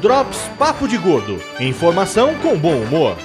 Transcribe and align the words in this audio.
Drops 0.00 0.38
Papo 0.58 0.86
de 0.86 0.98
Gordo. 0.98 1.40
Informação 1.58 2.34
com 2.36 2.56
bom 2.56 2.82
humor. 2.82 3.16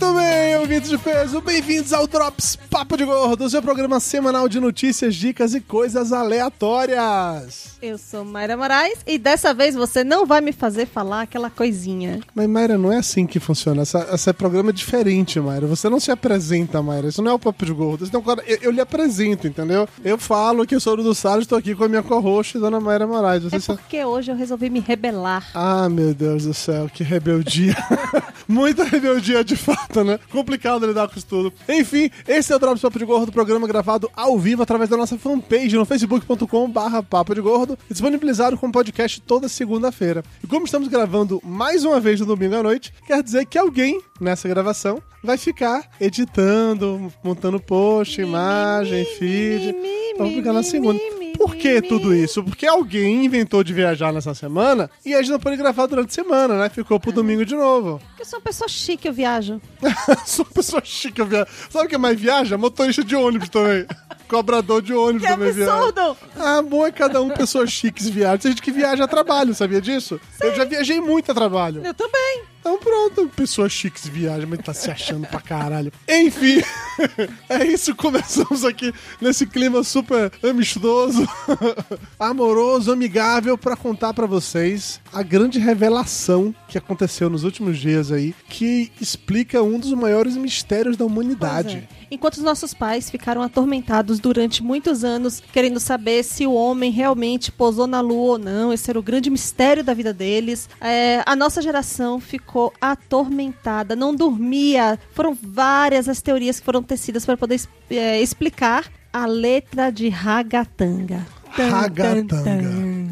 Muito 0.00 0.14
bem, 0.14 0.56
ouvintes 0.56 0.90
de 0.90 0.96
peso, 0.96 1.40
bem-vindos 1.40 1.92
ao 1.92 2.06
Drops 2.06 2.56
Papo 2.70 2.96
de 2.96 3.04
Gordo, 3.04 3.50
seu 3.50 3.60
programa 3.60 3.98
semanal 3.98 4.48
de 4.48 4.60
notícias, 4.60 5.16
dicas 5.16 5.54
e 5.54 5.60
coisas 5.60 6.12
aleatórias. 6.12 7.76
Eu 7.82 7.98
sou 7.98 8.24
Mayra 8.24 8.56
Moraes 8.56 8.98
e 9.06 9.18
dessa 9.18 9.52
vez 9.54 9.74
você 9.74 10.04
não 10.04 10.26
vai 10.26 10.40
me 10.40 10.52
fazer 10.52 10.86
falar 10.86 11.22
aquela 11.22 11.50
coisinha. 11.50 12.20
Mas, 12.34 12.48
Mayra, 12.48 12.78
não 12.78 12.92
é 12.92 12.98
assim 12.98 13.26
que 13.26 13.40
funciona. 13.40 13.82
Essa, 13.82 14.08
esse 14.12 14.32
programa 14.32 14.70
é 14.70 14.72
diferente, 14.72 15.40
Mayra. 15.40 15.66
Você 15.66 15.88
não 15.88 15.98
se 15.98 16.12
apresenta, 16.12 16.80
Mayra. 16.82 17.08
Isso 17.08 17.22
não 17.22 17.32
é 17.32 17.34
o 17.34 17.38
Papo 17.38 17.64
de 17.64 17.72
Gordo. 17.72 18.08
Não, 18.12 18.22
eu, 18.46 18.58
eu 18.62 18.70
lhe 18.70 18.80
apresento, 18.80 19.48
entendeu? 19.48 19.88
Eu 20.04 20.18
falo 20.18 20.66
que 20.66 20.74
eu 20.76 20.80
sou 20.80 20.94
o 20.94 21.02
do 21.02 21.14
Salles, 21.14 21.44
estou 21.44 21.58
aqui 21.58 21.74
com 21.74 21.84
a 21.84 21.88
minha 21.88 22.02
co-host, 22.02 22.58
Dona 22.58 22.78
Mayra 22.78 23.06
Moraes. 23.06 23.42
Você 23.42 23.72
É 23.72 23.74
porque 23.74 24.04
hoje 24.04 24.30
eu 24.30 24.36
resolvi 24.36 24.70
me 24.70 24.80
rebelar. 24.80 25.48
Ah, 25.54 25.88
meu 25.88 26.14
Deus 26.14 26.44
do 26.44 26.54
céu, 26.54 26.88
que 26.92 27.02
rebeldia. 27.02 27.76
Muita 28.46 28.84
rebeldia 28.84 29.44
de 29.44 29.56
fato, 29.56 29.87
né? 30.04 30.18
Complicado 30.30 30.86
lidar 30.86 31.08
com 31.08 31.18
isso 31.18 31.26
tudo. 31.26 31.52
Enfim, 31.68 32.10
esse 32.26 32.52
é 32.52 32.56
o 32.56 32.58
Drops 32.58 32.82
Papo 32.82 32.98
de 32.98 33.04
Gordo, 33.04 33.32
programa 33.32 33.66
gravado 33.66 34.10
ao 34.14 34.38
vivo 34.38 34.62
através 34.62 34.88
da 34.90 34.96
nossa 34.96 35.18
fanpage 35.18 35.76
no 35.76 35.84
facebook.com 35.84 36.70
barra 36.70 37.02
Papo 37.02 37.34
de 37.34 37.40
Gordo, 37.40 37.78
e 37.88 37.92
disponibilizado 37.92 38.56
como 38.56 38.72
podcast 38.72 39.20
toda 39.20 39.48
segunda-feira. 39.48 40.22
E 40.42 40.46
como 40.46 40.66
estamos 40.66 40.88
gravando 40.88 41.40
mais 41.44 41.84
uma 41.84 41.98
vez 42.00 42.20
no 42.20 42.26
domingo 42.26 42.56
à 42.56 42.62
noite, 42.62 42.92
quer 43.06 43.22
dizer 43.22 43.46
que 43.46 43.58
alguém 43.58 44.00
nessa 44.20 44.48
gravação 44.48 45.02
vai 45.22 45.36
ficar 45.36 45.88
editando, 46.00 47.12
montando 47.22 47.60
post, 47.60 48.20
imagem, 48.20 49.04
feed. 49.18 49.72
mi, 49.72 50.14
Vamos 50.18 50.34
ficar 50.34 50.52
na 50.52 50.62
segunda. 50.62 51.27
Por 51.48 51.56
que 51.56 51.80
tudo 51.80 52.14
isso? 52.14 52.44
Porque 52.44 52.66
alguém 52.66 53.24
inventou 53.24 53.64
de 53.64 53.72
viajar 53.72 54.12
nessa 54.12 54.34
semana 54.34 54.90
e 55.04 55.14
a 55.14 55.22
gente 55.22 55.30
não 55.30 55.40
pôde 55.40 55.56
gravar 55.56 55.86
durante 55.86 56.10
a 56.10 56.12
semana, 56.12 56.58
né? 56.58 56.68
Ficou 56.68 57.00
pro 57.00 57.10
domingo 57.10 57.44
de 57.44 57.54
novo. 57.54 58.00
Porque 58.08 58.22
eu 58.22 58.26
sou 58.26 58.38
uma 58.38 58.44
pessoa 58.44 58.68
chique, 58.68 59.08
eu 59.08 59.12
viajo. 59.14 59.60
Sou 60.26 60.44
uma 60.44 60.52
pessoa 60.52 60.82
chique, 60.84 61.20
eu 61.20 61.26
viajo. 61.26 61.48
Sabe 61.70 61.86
o 61.86 61.88
que 61.88 61.96
mais 61.96 62.20
viaja? 62.20 62.58
Motorista 62.58 63.02
de 63.02 63.16
ônibus 63.16 63.48
também. 63.48 63.86
Cobrador 64.28 64.82
de 64.82 64.92
ônibus 64.92 65.26
Que 65.26 65.32
também 65.32 65.52
viaja. 65.52 65.72
absurdo! 65.72 66.16
Ah, 66.36 66.60
bom 66.60 66.86
é 66.86 66.92
cada 66.92 67.22
um 67.22 67.30
pessoas 67.30 67.70
chiques 67.70 68.08
viaja. 68.08 68.36
Tem 68.38 68.50
gente 68.52 68.60
que 68.60 68.70
viaja 68.70 69.04
a 69.04 69.08
trabalho, 69.08 69.54
sabia 69.54 69.80
disso? 69.80 70.20
Eu 70.42 70.54
já 70.54 70.64
viajei 70.64 71.00
muito 71.00 71.32
a 71.32 71.34
trabalho. 71.34 71.80
Eu 71.82 71.94
também. 71.94 72.42
Então 72.68 72.78
pronto, 72.80 73.30
pessoas 73.34 73.72
chiques 73.72 74.06
viajam, 74.06 74.46
mas 74.46 74.58
tá 74.58 74.74
se 74.74 74.90
achando 74.90 75.26
pra 75.26 75.40
caralho. 75.40 75.90
Enfim, 76.06 76.60
é 77.48 77.64
isso, 77.64 77.96
começamos 77.96 78.62
aqui 78.62 78.92
nesse 79.22 79.46
clima 79.46 79.82
super 79.82 80.30
amistoso, 80.42 81.26
amoroso, 82.20 82.92
amigável, 82.92 83.56
pra 83.56 83.74
contar 83.74 84.12
pra 84.12 84.26
vocês 84.26 85.00
a 85.10 85.22
grande 85.22 85.58
revelação 85.58 86.54
que 86.68 86.76
aconteceu 86.76 87.30
nos 87.30 87.42
últimos 87.42 87.78
dias 87.78 88.12
aí, 88.12 88.34
que 88.50 88.92
explica 89.00 89.62
um 89.62 89.78
dos 89.78 89.94
maiores 89.94 90.36
mistérios 90.36 90.94
da 90.94 91.06
humanidade. 91.06 91.88
É. 91.94 91.98
Enquanto 92.10 92.34
os 92.34 92.42
nossos 92.42 92.72
pais 92.72 93.10
ficaram 93.10 93.42
atormentados 93.42 94.18
durante 94.18 94.62
muitos 94.62 95.04
anos, 95.04 95.42
querendo 95.52 95.78
saber 95.78 96.22
se 96.22 96.46
o 96.46 96.54
homem 96.54 96.90
realmente 96.90 97.52
pousou 97.52 97.86
na 97.86 98.00
lua 98.00 98.32
ou 98.32 98.38
não, 98.38 98.72
esse 98.72 98.88
era 98.88 98.98
o 98.98 99.02
grande 99.02 99.28
mistério 99.28 99.84
da 99.84 99.92
vida 99.92 100.12
deles, 100.12 100.68
é, 100.80 101.22
a 101.26 101.36
nossa 101.36 101.60
geração 101.60 102.18
ficou 102.18 102.57
atormentada, 102.80 103.94
não 103.96 104.14
dormia. 104.14 104.98
Foram 105.12 105.36
várias 105.40 106.08
as 106.08 106.20
teorias 106.20 106.58
que 106.58 106.64
foram 106.66 106.82
tecidas 106.82 107.24
para 107.24 107.36
poder 107.36 107.60
é, 107.90 108.20
explicar 108.20 108.84
a 109.12 109.26
letra 109.26 109.90
de 109.90 110.08
Ragatanga. 110.08 111.26
Tan, 111.56 111.70
tan, 111.70 111.76
Ragatanga. 111.76 112.44
tan. 112.44 113.08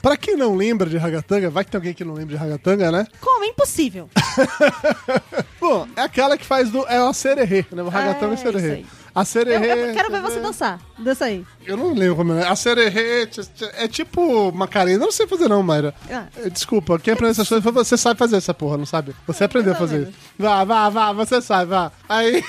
Pra 0.00 0.16
quem 0.16 0.36
não 0.36 0.54
lembra 0.54 0.88
de 0.88 0.96
Ragatanga, 0.96 1.50
vai 1.50 1.64
que 1.64 1.70
tem 1.70 1.78
alguém 1.78 1.94
que 1.94 2.04
não 2.04 2.14
lembra 2.14 2.36
de 2.36 2.40
Ragatanga, 2.40 2.90
né? 2.92 3.06
Como? 3.20 3.44
É 3.44 3.48
impossível. 3.48 4.08
Bom, 5.60 5.88
é 5.96 6.02
aquela 6.02 6.38
que 6.38 6.44
faz 6.46 6.70
do. 6.70 6.86
É 6.86 6.96
a 6.96 7.12
sererê, 7.12 7.66
né? 7.72 7.82
O 7.82 7.88
Ragatanga 7.88 8.32
é, 8.32 8.34
É, 8.34 8.36
sererê. 8.36 8.86
A 9.14 9.20
Eu, 9.20 9.24
sererê. 9.24 9.90
eu 9.90 9.94
quero 9.94 10.10
ver 10.10 10.20
você 10.22 10.40
dançar. 10.40 10.80
Dança 10.98 11.24
aí. 11.26 11.44
Eu 11.64 11.76
não 11.76 11.92
lembro 11.94 12.16
como 12.16 12.32
é. 12.34 12.46
A 12.46 12.54
sererê 12.56 13.28
é 13.74 13.88
tipo 13.88 14.52
Macarena. 14.52 14.96
Eu 15.02 15.06
não 15.06 15.12
sei 15.12 15.26
fazer, 15.26 15.48
não, 15.48 15.62
Mayra. 15.62 15.94
Ah. 16.10 16.26
Eh, 16.36 16.50
Desculpa, 16.50 16.98
quem 16.98 17.14
aprende 17.14 17.32
essas 17.32 17.48
coisas 17.48 17.62
foi 17.62 17.72
você 17.72 17.96
sabe 17.96 18.18
fazer 18.18 18.36
essa 18.36 18.52
porra, 18.54 18.76
não 18.76 18.86
sabe? 18.86 19.14
Você 19.26 19.44
aprendeu 19.44 19.72
a 19.72 19.76
fazer. 19.76 20.08
Vá, 20.38 20.64
vá, 20.64 20.88
vá, 20.88 21.12
você 21.12 21.40
sabe, 21.40 21.70
vá. 21.70 21.90
Aí. 22.08 22.42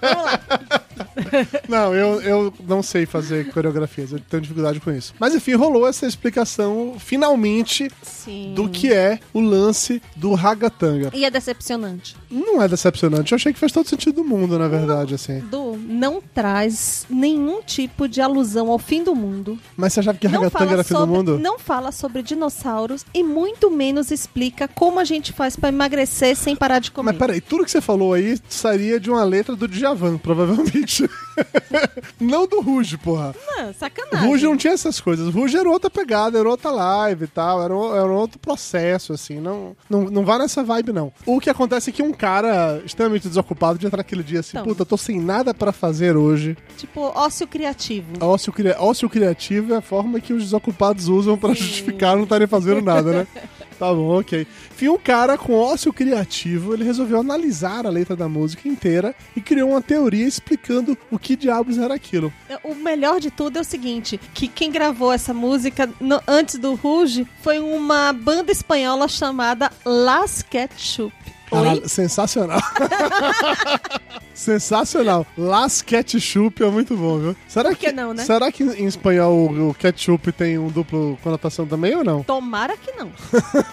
Vamos 0.00 0.24
lá. 0.24 0.40
Não, 1.68 1.94
eu, 1.94 2.20
eu 2.22 2.54
não 2.66 2.82
sei 2.82 3.06
fazer 3.06 3.50
coreografias, 3.50 4.12
eu 4.12 4.20
tenho 4.20 4.40
dificuldade 4.42 4.80
com 4.80 4.90
isso. 4.92 5.14
Mas 5.18 5.34
enfim, 5.34 5.54
rolou 5.54 5.88
essa 5.88 6.06
explicação, 6.06 6.94
finalmente, 6.98 7.90
Sim. 8.02 8.52
do 8.54 8.68
que 8.68 8.92
é 8.92 9.18
o 9.32 9.40
lance 9.40 10.00
do 10.14 10.34
ragatanga. 10.34 11.10
E 11.14 11.24
é 11.24 11.30
decepcionante. 11.30 12.16
Não 12.30 12.62
é 12.62 12.68
decepcionante, 12.68 13.32
eu 13.32 13.36
achei 13.36 13.52
que 13.52 13.58
faz 13.58 13.72
todo 13.72 13.88
sentido 13.88 14.16
do 14.16 14.24
mundo, 14.24 14.58
na 14.58 14.68
verdade, 14.68 15.14
assim. 15.14 15.40
Du, 15.50 15.76
não 15.76 16.20
traz 16.34 17.06
nenhum 17.08 17.62
tipo 17.62 18.08
de 18.08 18.20
alusão 18.20 18.70
ao 18.70 18.78
fim 18.78 19.02
do 19.02 19.14
mundo. 19.14 19.58
Mas 19.76 19.92
você 19.92 20.00
achava 20.00 20.18
que 20.18 20.28
Não 20.28 20.40
ragatanga 20.42 20.72
era 20.74 20.84
fim 20.84 20.94
do 20.94 21.00
sobre, 21.00 21.16
mundo? 21.16 21.38
não 21.38 21.58
fala 21.58 21.92
sobre 21.92 22.22
dinossauros 22.22 23.04
e 23.14 23.22
muito 23.22 23.70
menos 23.70 24.10
explica 24.10 24.68
como 24.68 24.98
a 25.00 25.04
gente 25.04 25.32
faz 25.32 25.56
pra 25.56 25.68
emagrecer 25.68 26.36
sem 26.36 26.54
parar 26.54 26.78
de 26.78 26.90
comer. 26.90 27.12
Mas 27.12 27.18
peraí, 27.18 27.40
tudo 27.40 27.64
que 27.64 27.70
você 27.70 27.80
falou 27.80 28.12
aí 28.12 28.38
sairia 28.48 29.00
de 29.00 29.10
uma 29.10 29.24
letra 29.24 29.56
do 29.56 29.66
Djavan, 29.68 30.18
provavelmente. 30.18 31.05
não 32.20 32.46
do 32.46 32.60
Ruge, 32.60 32.96
porra. 32.96 33.34
Não, 33.56 33.72
sacanagem. 33.74 34.28
Ruge 34.28 34.44
não 34.44 34.56
tinha 34.56 34.72
essas 34.72 35.00
coisas. 35.00 35.32
Ruge 35.32 35.56
era 35.56 35.68
outra 35.68 35.90
pegada, 35.90 36.38
era 36.38 36.48
outra 36.48 36.70
live 36.70 37.24
e 37.24 37.28
tal, 37.28 37.62
era, 37.62 37.74
era 37.74 38.12
outro 38.12 38.38
processo, 38.38 39.12
assim. 39.12 39.40
Não, 39.40 39.76
não, 39.88 40.04
não 40.04 40.24
vai 40.24 40.38
nessa 40.38 40.62
vibe, 40.62 40.92
não. 40.92 41.12
O 41.24 41.40
que 41.40 41.50
acontece 41.50 41.90
é 41.90 41.92
que 41.92 42.02
um 42.02 42.12
cara 42.12 42.80
extremamente 42.84 43.28
desocupado 43.28 43.78
de 43.78 43.86
entrar 43.86 43.98
naquele 43.98 44.22
dia 44.22 44.40
assim, 44.40 44.56
Então. 44.56 44.64
puta, 44.64 44.84
tô 44.84 44.96
sem 44.96 45.20
nada 45.20 45.52
pra 45.52 45.72
fazer 45.72 46.16
hoje. 46.16 46.56
Tipo, 46.76 47.00
ócio 47.14 47.46
criativo. 47.46 48.06
Ócio, 48.20 48.52
ócio 48.78 49.08
criativo 49.08 49.74
é 49.74 49.76
a 49.78 49.82
forma 49.82 50.20
que 50.20 50.32
os 50.32 50.42
desocupados 50.44 51.08
usam 51.08 51.36
pra 51.36 51.54
justificar 51.54 52.16
não 52.16 52.24
estarem 52.24 52.46
fazendo 52.46 52.82
nada, 52.82 53.12
né? 53.12 53.26
Tá 53.78 53.92
bom, 53.92 54.18
ok. 54.20 54.46
Enfim, 54.72 54.88
um 54.88 54.96
cara 54.98 55.36
com 55.36 55.52
ócio 55.52 55.92
criativo, 55.92 56.72
ele 56.72 56.82
resolveu 56.84 57.20
analisar 57.20 57.84
a 57.86 57.90
letra 57.90 58.16
da 58.16 58.26
música 58.28 58.66
inteira 58.68 59.14
e 59.36 59.40
criou 59.40 59.70
uma 59.70 59.82
teoria 59.82 60.26
explicando 60.26 60.96
o 61.10 61.18
que 61.18 61.36
diabos 61.36 61.76
era 61.76 61.94
aquilo. 61.94 62.32
O 62.64 62.74
melhor 62.74 63.20
de 63.20 63.30
tudo 63.30 63.58
é 63.58 63.60
o 63.60 63.64
seguinte, 63.64 64.18
que 64.32 64.48
quem 64.48 64.70
gravou 64.70 65.12
essa 65.12 65.34
música 65.34 65.88
no- 66.00 66.22
antes 66.26 66.58
do 66.58 66.74
Ruge 66.74 67.26
foi 67.42 67.58
uma 67.58 68.12
banda 68.14 68.50
espanhola 68.50 69.06
chamada 69.08 69.70
Las 69.84 70.42
Ketchup. 70.42 71.14
Caralho, 71.50 71.88
sensacional. 71.88 72.60
sensacional. 74.36 75.26
Las 75.36 75.82
Ketchup 75.82 76.62
é 76.62 76.70
muito 76.70 76.96
bom, 76.96 77.18
viu? 77.18 77.36
Será 77.48 77.70
Por 77.70 77.78
que 77.78 77.90
não, 77.90 78.12
né? 78.12 78.24
Será 78.24 78.52
que 78.52 78.62
em 78.62 78.86
espanhol 78.86 79.46
o 79.50 79.74
ketchup 79.74 80.30
tem 80.32 80.58
um 80.58 80.68
duplo 80.68 81.18
conotação 81.22 81.66
também 81.66 81.94
ou 81.96 82.04
não? 82.04 82.22
Tomara 82.22 82.76
que 82.76 82.92
não. 82.92 83.10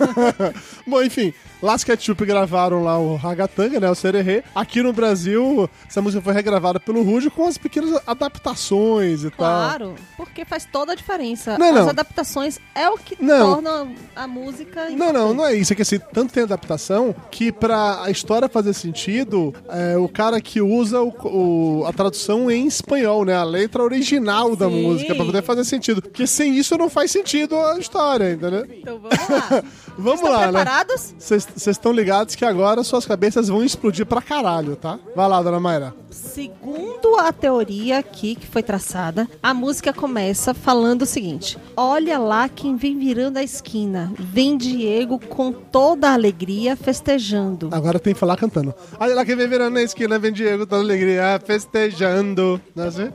Bom, 0.88 1.02
enfim, 1.04 1.34
Las 1.62 1.84
Ketchup 1.84 2.26
gravaram 2.26 2.84
lá 2.84 2.98
o 2.98 3.16
Ragatanga, 3.16 3.80
né, 3.80 3.90
o 3.90 3.96
Sererê. 3.96 4.44
Aqui 4.54 4.82
no 4.82 4.92
Brasil, 4.94 5.70
essa 5.88 6.02
música 6.02 6.22
foi 6.22 6.34
regravada 6.34 6.80
pelo 6.80 7.04
Ruge 7.04 7.30
com 7.30 7.46
as 7.48 7.58
pequenas 7.58 8.02
adaptações 8.06 9.24
e 9.24 9.30
tal. 9.30 9.38
Claro, 9.38 9.96
porque 10.18 10.44
faz 10.46 10.66
toda 10.66 10.94
a 10.94 10.96
diferença. 10.96 11.58
Não, 11.58 11.70
As 11.70 11.76
não. 11.76 11.90
adaptações 11.90 12.60
é 12.76 12.90
o 12.90 12.98
que 12.98 13.18
Não. 13.22 13.54
torna 13.62 13.88
a 14.16 14.28
música 14.28 14.90
Não, 14.90 15.14
não, 15.14 15.34
não 15.34 15.46
é 15.46 15.56
isso. 15.56 15.74
É 15.74 15.76
que 15.76 15.82
assim, 15.82 16.00
tanto 16.12 16.34
tem 16.34 16.44
adaptação 16.44 17.16
que 17.32 17.52
pra 17.52 18.04
a 18.04 18.12
história 18.12 18.50
fazer 18.50 18.74
sentido, 18.74 19.54
é, 19.70 19.98
o 19.98 20.08
cara 20.08 20.40
que 20.42 20.53
usa 20.62 21.02
o- 21.02 21.14
o- 21.82 21.86
a 21.86 21.94
tradução 21.94 22.50
em 22.50 22.68
espanhol, 22.68 23.24
né? 23.26 23.36
A 23.36 23.44
letra 23.44 23.84
original 23.84 24.56
da 24.56 24.68
Sim. 24.70 24.82
música, 24.84 25.16
pra 25.16 25.26
poder 25.26 25.42
fazer 25.44 25.64
sentido. 25.64 26.02
Porque 26.02 26.26
sem 26.28 26.56
isso 26.58 26.78
não 26.78 26.90
faz 26.90 27.12
sentido 27.12 27.56
a 27.56 27.78
história, 27.80 28.32
entendeu? 28.34 28.66
Então 28.70 29.00
vamos 29.00 29.18
lá. 29.30 29.64
Vamos 29.98 30.22
Estão 30.22 30.32
lá, 30.32 30.40
né? 30.52 30.52
preparados? 30.52 31.14
Vocês 31.18 31.48
estão 31.68 31.92
ligados 31.92 32.36
que 32.36 32.44
agora 32.46 32.84
suas 32.84 33.06
cabeças 33.06 33.48
vão 33.48 33.64
explodir 33.64 34.06
pra 34.06 34.22
caralho, 34.22 34.76
tá? 34.76 35.00
Vai 35.16 35.28
lá, 35.28 35.42
dona 35.42 35.60
Mayra. 35.60 35.94
Segundo 36.10 37.16
a 37.20 37.32
teoria 37.32 38.00
aqui 38.00 38.36
que 38.36 38.48
foi 38.48 38.64
traçada, 38.64 39.28
a 39.42 39.54
música 39.54 39.94
começa 39.94 40.54
falando 40.54 41.04
o 41.04 41.06
seguinte: 41.06 41.58
Olha 41.76 42.18
lá 42.20 42.50
quem 42.50 42.76
vem 42.76 42.98
virando 42.98 43.38
a 43.38 43.44
esquina. 43.44 44.12
Vem 44.18 44.58
Diego 44.58 45.20
com 45.20 45.52
toda 45.52 46.10
a 46.10 46.14
alegria 46.14 46.76
festejando. 46.76 47.70
Agora 47.72 48.00
tem 48.00 48.14
que 48.14 48.20
falar 48.20 48.38
cantando. 48.38 48.74
Olha 49.00 49.16
lá 49.16 49.26
quem 49.26 49.36
vem 49.36 49.48
virando 49.48 49.74
na 49.76 49.84
esquina, 49.84 50.18
vem 50.20 50.32
Diego, 50.34 50.66
toda 50.66 50.82
alegria, 50.82 51.40
festejando. 51.44 52.60
Não 52.76 52.86
é 52.86 52.88
assim? 52.88 53.12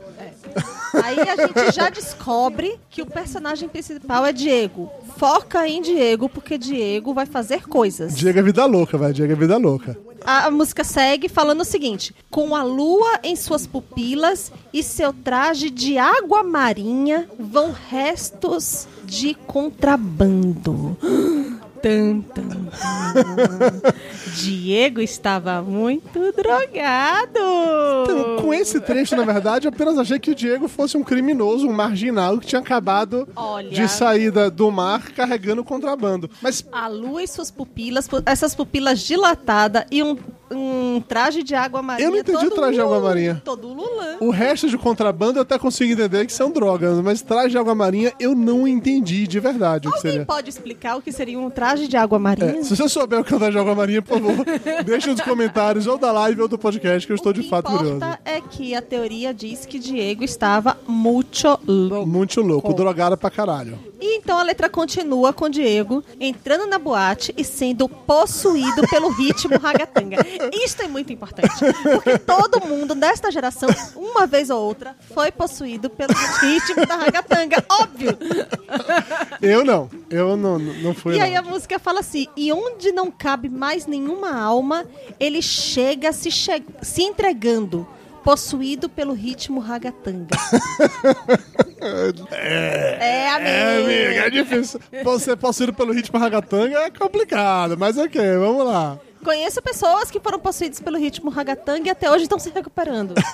Aí 0.94 1.20
a 1.20 1.46
gente 1.46 1.75
já 1.75 1.90
descobre 1.90 2.79
que 2.90 3.02
o 3.02 3.06
personagem 3.06 3.69
principal 3.69 4.25
é 4.26 4.32
Diego. 4.32 4.90
Foca 5.17 5.67
em 5.69 5.82
Diego, 5.82 6.29
porque 6.29 6.56
Diego 6.56 7.12
vai 7.12 7.26
fazer 7.26 7.67
coisas. 7.69 8.17
Diego 8.17 8.38
é 8.38 8.43
vida 8.43 8.64
louca, 8.67 8.96
vai. 8.96 9.12
Diego 9.12 9.32
é 9.32 9.37
vida 9.37 9.56
louca. 9.56 9.96
A, 10.25 10.50
música 10.50 10.85
segue 10.85 11.29
falando 11.29 11.61
o 11.61 11.64
seguinte: 11.64 12.14
com 12.31 12.55
a 12.55 12.62
lua 12.62 13.20
em 13.23 13.37
suas 13.37 13.67
pupilas 13.67 14.52
e 14.73 14.82
seu 14.82 15.12
traje 15.12 15.70
de 15.70 15.96
água 15.99 16.43
marinha 16.43 17.29
vão 17.38 17.75
restos 17.88 18.87
de 19.05 19.34
contrabando. 19.34 20.96
Tum, 21.79 22.23
tum, 22.23 22.49
tum. 22.49 22.67
Diego 24.34 25.00
estava 25.00 25.62
muito 25.62 26.32
drogado. 26.32 27.38
Então, 28.49 28.59
com 28.59 28.62
esse 28.62 28.81
trecho, 28.81 29.15
na 29.17 29.25
verdade, 29.25 29.67
eu 29.67 29.71
apenas 29.73 29.99
achei 29.99 30.19
que 30.19 30.31
o 30.31 30.35
Diego 30.35 30.69
fosse 30.69 30.97
um 30.97 31.03
criminoso, 31.05 31.67
um 31.69 31.73
marginal 31.73 32.39
que 32.39 32.47
tinha 32.47 32.61
acabado 32.61 33.29
Olha. 33.37 33.69
de 33.71 33.89
saída 33.89 34.50
do 34.50 34.71
mar 34.71 35.11
carregando 35.12 35.62
contrabando. 35.65 36.31
Mas 36.43 36.65
A 36.73 36.89
lua 36.89 37.23
e 37.23 37.29
suas 37.29 37.50
pupilas, 37.50 38.09
pu- 38.09 38.23
essas 38.27 38.55
pupilas 38.55 39.00
dilatadas 39.00 39.85
e 39.91 40.03
um, 40.03 40.17
um 40.50 41.00
traje 41.00 41.43
de 41.43 41.55
água 41.55 41.83
marinha. 41.83 42.06
Eu 42.06 42.11
não 42.12 42.19
entendi 42.19 42.47
o 42.47 42.50
traje 42.50 42.75
de 42.75 42.81
água 42.81 43.00
marinha. 43.00 43.43
Todo 43.45 43.69
lulã. 43.69 44.17
o 44.21 44.31
resto 44.31 44.69
de 44.69 44.79
contrabando 44.79 45.39
eu 45.39 45.43
até 45.43 45.59
consigo 45.59 45.93
entender 45.93 46.27
que 46.27 46.33
são 46.33 46.50
drogas, 46.50 46.99
mas 47.00 47.23
traje 47.23 47.50
de 47.50 47.59
água 47.59 47.75
marinha 47.75 48.12
eu 48.19 48.35
não 48.35 48.67
entendi 48.67 49.27
de 49.27 49.39
verdade 49.41 49.89
o 49.89 49.91
que 49.91 49.97
Alguém 49.99 50.12
seria. 50.12 50.27
pode 50.27 50.49
explicar 50.50 50.97
o 50.97 51.03
que 51.03 51.12
seria 51.12 51.39
um 51.39 51.50
traje 51.50 51.87
de 51.89 51.97
água 51.97 52.19
marinha? 52.19 52.59
É, 52.59 52.62
se 52.62 52.75
você 52.77 52.89
souber 52.89 53.21
o 53.21 53.25
que 53.25 53.33
é 53.33 53.37
um 53.37 53.39
traje 53.39 53.53
de 53.53 53.59
água 53.59 53.75
marinha, 53.75 54.03
por 54.03 54.19
favor, 54.21 54.45
deixa 54.85 55.11
nos 55.11 55.21
comentários 55.21 55.87
ou 55.87 55.99
da 55.99 56.11
live 56.12 56.43
ou 56.43 56.49
do 56.49 56.59
podcast 56.59 57.06
que 57.06 57.12
eu 57.12 57.17
estou 57.17 57.31
o 57.31 57.35
de 57.35 57.43
que 57.43 57.49
fato 57.51 57.67
curioso. 57.71 57.97
importa 57.97 58.19
é 58.25 58.41
que 58.41 58.75
a 58.75 58.83
teoria 58.83 59.33
diz 59.35 59.67
que 59.67 59.79
Diego 59.79 60.25
estava 60.25 60.77
muito 60.87 61.47
louco. 61.67 62.06
Muito 62.06 62.41
louco, 62.41 62.73
drogado 62.75 63.17
pra 63.17 63.31
caralho. 63.31 63.79
E 64.01 64.17
então 64.17 64.39
a 64.39 64.43
letra 64.43 64.69
continua 64.69 65.33
com 65.33 65.49
Diego 65.49 66.03
entrando 66.21 66.67
na 66.67 66.79
boate 66.79 67.35
e 67.37 67.44
sendo 67.44 67.89
possuído 67.89 68.87
pelo 68.89 69.09
ritmo 69.11 69.59
ragatanga. 69.59 70.17
Isso 70.52 70.82
é 70.82 70.88
muito 70.88 71.12
importante, 71.12 71.55
porque 71.82 72.19
todo 72.19 72.67
mundo 72.67 72.94
desta 72.94 73.31
geração, 73.31 73.69
uma 73.96 74.26
vez 74.26 74.50
ou 74.50 74.61
outra, 74.62 74.96
foi 75.14 75.31
possuído 75.31 75.90
pelo 75.90 76.12
ritmo 76.40 76.87
da 76.87 76.96
ragatanga, 76.96 77.64
óbvio. 77.69 78.17
Eu 79.40 79.64
não, 79.64 79.88
eu 80.11 80.37
não, 80.37 80.58
não 80.58 80.94
fui. 80.94 81.17
E 81.17 81.20
aí 81.20 81.32
não. 81.32 81.40
a 81.40 81.43
música 81.43 81.79
fala 81.79 82.00
assim: 82.00 82.26
e 82.37 82.52
onde 82.52 82.93
não 82.93 83.11
cabe 83.11 83.49
mais 83.49 83.87
nenhuma 83.87 84.38
alma, 84.38 84.85
ele 85.19 85.43
chega 85.43 86.12
se, 86.12 86.31
che 86.31 86.62
se 86.82 87.02
entregando, 87.02 87.87
possuído 88.25 88.88
pelo 88.88 89.12
ritmo 89.12 89.61
ragatanga. 89.61 90.37
é, 92.31 93.29
amigo. 93.31 93.49
É, 93.49 93.76
amiga, 93.79 94.26
é 94.26 94.31
difícil. 94.31 94.81
Você 95.02 95.37
possuído 95.37 95.73
pelo 95.73 95.93
ritmo 95.93 96.19
ragatanga 96.19 96.79
é 96.81 96.91
complicado, 96.91 97.76
mas 97.79 97.96
ok, 97.96 98.20
vamos 98.37 98.67
lá. 98.67 98.99
Conheço 99.25 99.62
pessoas 99.62 100.11
que 100.11 100.20
foram 100.20 100.38
possuídas 100.38 100.81
pelo 100.81 100.99
ritmo 100.99 101.31
ragatanga 101.31 101.88
e 101.88 101.91
até 101.91 102.11
hoje 102.11 102.25
estão 102.25 102.38
se 102.38 102.50
recuperando. 102.50 103.15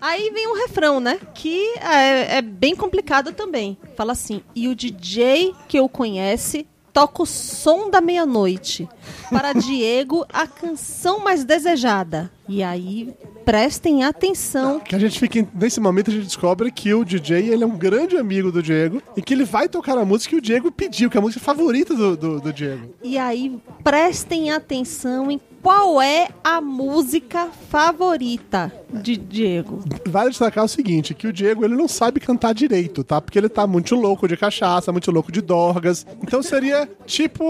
Aí 0.00 0.30
vem 0.30 0.48
um 0.48 0.54
refrão, 0.54 0.98
né? 0.98 1.20
Que 1.32 1.78
é, 1.78 2.38
é 2.38 2.42
bem 2.42 2.74
complicado 2.74 3.32
também. 3.32 3.78
Fala 3.96 4.12
assim: 4.12 4.42
e 4.54 4.66
o 4.66 4.74
DJ 4.74 5.54
que 5.68 5.78
eu 5.78 5.88
conhece 5.88 6.66
toca 6.92 7.22
o 7.22 7.26
som 7.26 7.88
da 7.88 8.00
meia-noite. 8.00 8.88
Para 9.30 9.52
Diego, 9.52 10.26
a 10.32 10.46
canção 10.46 11.20
mais 11.20 11.44
desejada. 11.44 12.30
E 12.48 12.62
aí, 12.62 13.14
prestem 13.44 14.04
atenção. 14.04 14.80
Que 14.80 14.94
a 14.94 14.98
gente 14.98 15.18
fica, 15.18 15.38
em- 15.38 15.48
nesse 15.54 15.80
momento 15.80 16.10
a 16.10 16.14
gente 16.14 16.24
descobre 16.26 16.70
que 16.70 16.92
o 16.94 17.04
DJ 17.04 17.48
ele 17.50 17.64
é 17.64 17.66
um 17.66 17.76
grande 17.76 18.16
amigo 18.16 18.50
do 18.52 18.62
Diego 18.62 19.02
e 19.16 19.22
que 19.22 19.34
ele 19.34 19.44
vai 19.44 19.68
tocar 19.68 19.96
a 19.98 20.04
música 20.04 20.30
que 20.30 20.36
o 20.36 20.40
Diego 20.40 20.70
pediu, 20.72 21.10
que 21.10 21.16
é 21.16 21.20
a 21.20 21.22
música 21.22 21.42
favorita 21.44 21.94
do, 21.94 22.16
do, 22.16 22.40
do 22.40 22.52
Diego. 22.52 22.94
E 23.02 23.18
aí, 23.18 23.58
prestem 23.82 24.50
atenção 24.50 25.30
em 25.30 25.40
qual 25.62 26.02
é 26.02 26.28
a 26.42 26.60
música 26.60 27.48
favorita 27.70 28.72
de 28.92 29.16
Diego. 29.16 29.80
Vale 30.06 30.30
destacar 30.30 30.64
o 30.64 30.68
seguinte, 30.68 31.14
que 31.14 31.26
o 31.28 31.32
Diego 31.32 31.64
ele 31.64 31.76
não 31.76 31.86
sabe 31.86 32.18
cantar 32.18 32.52
direito, 32.52 33.04
tá? 33.04 33.20
Porque 33.20 33.38
ele 33.38 33.48
tá 33.48 33.66
muito 33.66 33.94
louco 33.94 34.26
de 34.26 34.36
cachaça, 34.36 34.90
muito 34.90 35.10
louco 35.12 35.30
de 35.30 35.40
dorgas. 35.40 36.04
Então 36.22 36.42
seria 36.42 36.88
tipo 37.06 37.44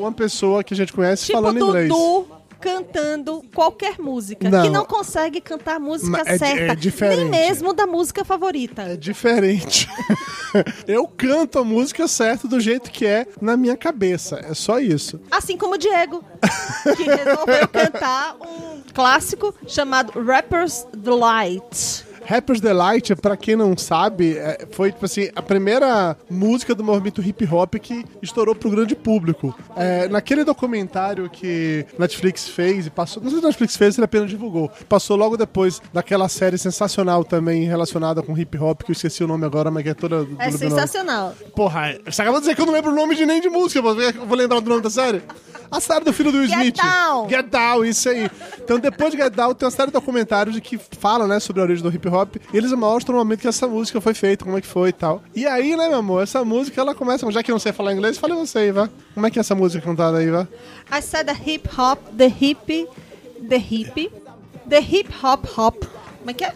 uma 0.00 0.10
pessoa 0.12 0.64
que 0.64 0.74
a 0.74 0.76
gente 0.76 0.92
conhece 0.92 1.26
Tipo 1.26 1.38
falando 1.38 1.58
inglês. 1.64 1.88
Cantando 2.62 3.42
qualquer 3.54 3.98
música. 3.98 4.48
Não. 4.48 4.62
Que 4.62 4.70
não 4.70 4.84
consegue 4.84 5.40
cantar 5.40 5.76
a 5.76 5.78
música 5.80 6.22
é 6.24 6.32
di- 6.32 6.38
certa. 6.38 6.72
é 6.72 6.74
diferente. 6.74 7.18
Nem 7.18 7.30
mesmo 7.30 7.72
da 7.72 7.86
música 7.86 8.24
favorita. 8.24 8.82
É 8.82 8.96
diferente. 8.96 9.88
eu 10.86 11.06
canto 11.08 11.58
a 11.58 11.64
música 11.64 12.06
certa 12.06 12.46
do 12.46 12.60
jeito 12.60 12.90
que 12.90 13.04
é 13.06 13.26
na 13.40 13.56
minha 13.56 13.76
cabeça. 13.76 14.40
É 14.48 14.54
só 14.54 14.78
isso. 14.78 15.20
Assim 15.30 15.56
como 15.56 15.74
o 15.74 15.78
Diego, 15.78 16.22
que 16.96 17.02
resolveu 17.04 17.68
cantar 17.68 18.36
um 18.40 18.82
clássico 18.94 19.54
chamado 19.66 20.12
Rapper's 20.22 20.86
Delight. 20.96 22.04
Rappers 22.24 22.60
Delight, 22.60 23.14
pra 23.16 23.36
quem 23.36 23.56
não 23.56 23.76
sabe, 23.76 24.36
é, 24.36 24.66
foi 24.70 24.92
tipo 24.92 25.04
assim, 25.04 25.28
a 25.34 25.42
primeira 25.42 26.16
música 26.30 26.74
do 26.74 26.84
movimento 26.84 27.20
hip 27.22 27.46
hop 27.50 27.74
que 27.76 28.04
estourou 28.22 28.54
pro 28.54 28.70
grande 28.70 28.94
público. 28.94 29.54
É, 29.76 30.08
naquele 30.08 30.44
documentário 30.44 31.28
que 31.28 31.84
Netflix 31.98 32.48
fez 32.48 32.86
e 32.86 32.90
passou, 32.90 33.22
não 33.22 33.30
sei 33.30 33.40
se 33.40 33.46
Netflix 33.46 33.76
fez, 33.76 33.98
ele 33.98 34.04
apenas 34.04 34.30
divulgou. 34.30 34.70
Passou 34.88 35.16
logo 35.16 35.36
depois 35.36 35.80
daquela 35.92 36.28
série 36.28 36.58
sensacional 36.58 37.24
também 37.24 37.64
relacionada 37.64 38.22
com 38.22 38.36
hip 38.36 38.56
hop, 38.58 38.82
que 38.82 38.90
eu 38.90 38.94
esqueci 38.94 39.22
o 39.24 39.26
nome 39.26 39.44
agora, 39.44 39.70
mas 39.70 39.82
que 39.82 39.88
é 39.90 39.94
toda 39.94 40.26
É 40.38 40.50
sensacional. 40.50 41.34
Porra, 41.54 41.98
você 42.04 42.22
acabou 42.22 42.40
de 42.40 42.46
dizer 42.46 42.56
que 42.56 42.62
eu 42.62 42.66
não 42.66 42.72
lembro 42.72 42.92
o 42.92 42.94
nome 42.94 43.14
de 43.14 43.26
nem 43.26 43.40
de 43.40 43.48
música, 43.48 43.78
eu 43.80 44.26
vou 44.26 44.36
lembrar 44.36 44.60
do 44.60 44.68
nome 44.68 44.82
da 44.82 44.90
série? 44.90 45.22
A 45.70 45.80
série 45.80 46.04
do 46.04 46.12
filho 46.12 46.30
do 46.30 46.36
Will 46.36 46.48
Get 46.48 46.58
Smith. 46.58 46.76
Down. 46.76 47.28
Get 47.30 47.46
Down, 47.46 47.84
isso 47.86 48.06
aí. 48.10 48.30
Então, 48.62 48.78
depois 48.78 49.10
de 49.10 49.16
Get 49.16 49.32
Down, 49.32 49.54
tem 49.54 49.64
uma 49.64 49.70
série 49.70 49.86
de 49.86 49.94
documentários 49.94 50.60
que 50.60 50.78
fala, 50.98 51.26
né, 51.26 51.40
sobre 51.40 51.62
a 51.62 51.64
origem 51.64 51.82
do 51.82 51.88
hip 51.88 52.06
hop. 52.12 52.36
E 52.52 52.56
eles 52.56 52.72
mostram 52.72 53.16
o 53.16 53.18
momento 53.18 53.40
que 53.40 53.48
essa 53.48 53.66
música 53.66 54.00
foi 54.00 54.14
feita, 54.14 54.44
como 54.44 54.56
é 54.56 54.60
que 54.60 54.66
foi 54.66 54.90
e 54.90 54.92
tal. 54.92 55.22
E 55.34 55.46
aí, 55.46 55.76
né, 55.76 55.88
meu 55.88 55.98
amor, 55.98 56.22
essa 56.22 56.44
música, 56.44 56.80
ela 56.80 56.94
começa, 56.94 57.30
já 57.30 57.42
que 57.42 57.50
eu 57.50 57.54
não 57.54 57.60
sei 57.60 57.72
falar 57.72 57.92
inglês, 57.92 58.18
fala 58.18 58.34
você 58.34 58.58
aí, 58.58 58.72
vá. 58.72 58.88
Como 59.14 59.26
é 59.26 59.30
que 59.30 59.38
é 59.38 59.40
essa 59.40 59.54
música 59.54 59.84
cantada 59.84 60.18
aí, 60.18 60.30
vá? 60.30 60.46
I 60.90 61.00
said 61.00 61.26
the 61.26 61.32
hip 61.32 61.68
hop, 61.78 61.98
the 62.16 62.26
hip, 62.26 62.88
the 63.48 63.56
hip, 63.56 64.12
the 64.68 64.80
hip 64.80 65.10
hop 65.22 65.46
hop. 65.58 65.84
Como 66.18 66.30
é 66.30 66.34
que 66.34 66.44
é? 66.44 66.54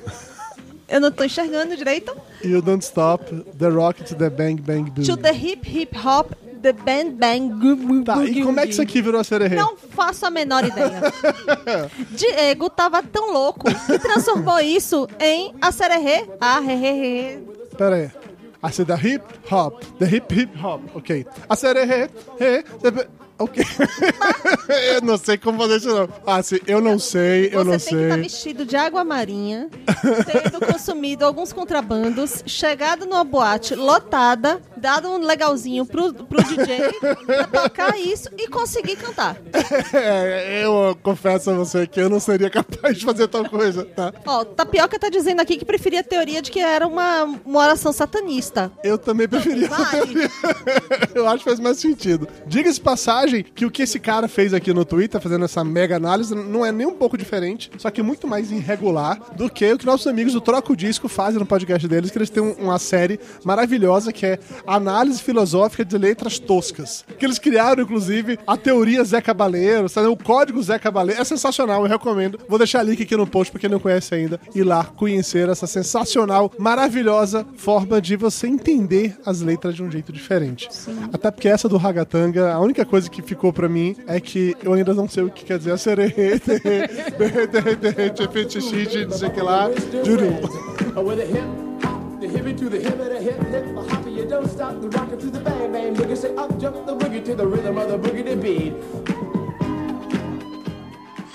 Eu 0.89 1.01
não 1.01 1.11
tô 1.11 1.25
enxergando 1.25 1.77
direito. 1.77 2.17
You 2.45 2.63
don't 2.63 2.85
stop, 2.85 3.25
the 3.59 3.69
rocket, 3.69 4.15
the 4.15 4.31
bang, 4.31 4.61
bang, 4.63 4.91
boom. 4.91 5.05
To 5.05 5.17
the 5.17 5.33
hip 5.33 5.67
hip 5.69 5.97
hop, 5.97 6.33
the 6.67 6.73
bang 6.73 7.11
bang 7.11 8.05
Tá, 8.05 8.25
e 8.25 8.43
como 8.43 8.59
é 8.59 8.65
que 8.65 8.73
isso 8.73 8.83
aqui 8.83 9.01
virou 9.01 9.21
a 9.21 9.25
sererê? 9.25 9.55
Não 9.55 9.77
faço 9.77 10.27
a 10.27 10.31
menor 10.31 10.65
ideia. 10.65 11.01
Diego 12.11 12.69
tava 12.69 13.03
tão 13.03 13.33
louco 13.33 13.67
que 13.87 13.99
transformou 13.99 14.59
isso 14.61 15.09
em 15.21 15.55
a 15.61 15.71
sererê. 15.71 16.29
A 16.41 16.59
re, 16.61 16.75
re, 16.75 16.93
re. 16.93 17.39
Pera 17.77 17.97
aí. 17.97 18.11
I 18.65 18.71
said 18.73 18.89
the 18.89 18.97
hip 18.97 19.23
hop, 19.51 19.85
the 19.99 20.07
hip 20.07 20.33
hip 20.33 20.51
hop, 20.61 20.81
ok. 20.95 21.25
I 21.49 21.55
said 21.55 21.77
he, 21.77 22.09
he, 22.39 22.65
he, 22.83 23.07
ok. 23.39 23.65
eu 24.95 25.03
não 25.03 25.17
sei 25.17 25.39
como 25.39 25.59
fazer 25.59 25.77
isso 25.77 25.89
não. 25.89 26.09
Ah, 26.27 26.43
sim, 26.43 26.59
eu 26.67 26.81
não 26.81 26.99
sei, 26.99 27.47
eu 27.53 27.65
Você 27.65 27.65
não 27.65 27.65
tem 27.65 27.79
que 27.79 27.95
estar 27.95 28.15
sei. 28.15 28.23
vestido 28.23 28.65
de 28.65 28.77
água 28.77 29.05
marinha, 29.05 29.69
tendo 30.27 30.65
consumido 30.65 31.25
alguns 31.25 31.53
contrabandos, 31.53 32.43
chegado 32.47 33.07
numa 33.07 33.25
boate 33.25 33.75
lotada, 33.75 34.61
dado 34.77 35.09
um 35.09 35.19
legalzinho 35.19 35.85
pro, 35.85 36.13
pro 36.13 36.43
DJ 36.43 36.91
pra 37.27 37.63
tocar 37.63 37.99
isso 37.99 38.29
e 38.37 38.49
conseguir 38.49 38.97
cantar. 38.97 39.37
É, 39.93 40.63
eu 40.65 40.97
confesso 41.03 41.51
a 41.51 41.55
você 41.55 41.87
que 41.87 42.01
eu 42.01 42.09
não 42.09 42.21
seria 42.21 42.51
capaz 42.51 42.99
de 42.99 43.05
fazer 43.05 43.29
tal 43.29 43.49
coisa, 43.49 43.85
tá? 43.85 44.13
Ó, 44.27 44.45
Tapioca 44.45 44.99
tá 44.99 45.09
dizendo 45.09 45.41
aqui 45.41 45.57
que 45.57 45.65
preferia 45.65 46.01
a 46.01 46.05
teoria 46.05 46.43
de 46.43 46.51
que 46.51 46.61
era 46.61 46.87
uma, 46.87 47.25
uma 47.45 47.61
oração 47.61 47.93
satanista. 47.93 48.71
Eu 48.83 48.99
também 48.99 49.29
preferia. 49.29 49.69
Vale. 49.69 50.31
eu 51.15 51.27
acho 51.29 51.39
que 51.39 51.45
faz 51.45 51.61
mais 51.61 51.79
sentido. 51.79 52.29
Diga-se 52.47 52.81
passagem, 52.81 53.26
que 53.55 53.65
o 53.67 53.71
que 53.71 53.83
esse 53.83 53.99
cara 53.99 54.29
fez 54.29 54.53
aqui 54.55 54.73
no 54.73 54.85
Twitter, 54.85 55.21
fazendo 55.21 55.45
essa 55.45 55.63
mega 55.65 55.97
análise, 55.97 56.35
não 56.35 56.65
é 56.65 56.71
nem 56.73 56.87
um 56.87 56.95
pouco 56.95 57.17
diferente, 57.17 57.71
só 57.79 57.91
que 57.91 58.03
muito 58.03 58.27
mais 58.27 58.51
irregular 58.51 59.19
do 59.37 59.49
que 59.51 59.73
o 59.73 59.79
que 59.79 59.87
nossos 59.87 60.07
amigos 60.07 60.33
do 60.33 60.41
Troco 60.41 60.77
Disco 60.77 61.09
fazem 61.09 61.39
no 61.41 61.47
podcast 61.47 61.87
deles, 61.89 62.11
que 62.11 62.19
eles 62.19 62.31
têm 62.31 62.43
um- 62.43 62.53
uma 62.53 62.79
série 62.79 63.19
maravilhosa 63.45 64.13
que 64.13 64.27
é 64.27 64.39
Análise 64.67 65.23
Filosófica 65.23 65.85
de 65.85 65.97
Letras 65.99 66.39
Toscas. 66.39 67.05
Que 67.19 67.25
eles 67.25 67.39
criaram, 67.39 67.83
inclusive, 67.83 68.39
a 68.47 68.57
teoria 68.57 69.03
Zé 69.05 69.21
Cabaleiro, 69.21 69.89
sabe? 69.89 70.07
o 70.09 70.17
código 70.17 70.63
Zé 70.63 70.79
Cabaleiro. 70.79 71.21
É 71.21 71.25
sensacional, 71.25 71.83
eu 71.83 71.89
recomendo. 71.89 72.39
Vou 72.49 72.59
deixar 72.59 72.83
link 72.83 73.03
aqui 73.03 73.17
no 73.17 73.27
post 73.27 73.51
pra 73.51 73.61
quem 73.61 73.71
não 73.71 73.79
conhece 73.81 74.15
ainda, 74.15 74.41
ir 74.55 74.63
lá 74.63 74.85
conhecer 74.85 75.49
essa 75.49 75.67
sensacional, 75.67 76.53
maravilhosa 76.59 77.47
forma 77.57 78.01
de 78.01 78.17
você 78.17 78.47
entender 78.47 79.17
as 79.25 79.41
letras 79.41 79.75
de 79.75 79.83
um 79.83 79.91
jeito 79.91 80.13
diferente. 80.13 80.69
Até 81.13 81.31
porque 81.31 81.49
essa 81.49 81.69
do 81.69 81.77
Ragatanga, 81.77 82.53
a 82.53 82.61
única 82.61 82.85
coisa 82.85 83.09
que 83.11 83.16
ficou 83.23 83.53
pra 83.53 83.69
mim 83.69 83.97
é 84.07 84.21
que 84.21 84.57
eu 84.63 84.73
ainda 84.73 84.95
não 84.95 85.09
sei 85.09 85.25
o 85.25 85.31
que 85.31 85.45
quer 85.45 85.59
dizer 85.59 85.73
a 85.73 85.79
sererê, 85.79 86.39
fetichite, 88.33 89.05
não 89.07 89.17
sei 89.17 89.29
o 89.29 89.33
que 89.33 89.41
lá, 89.41 89.71
juru. 90.05 90.27